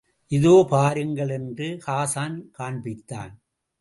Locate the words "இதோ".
0.31-0.67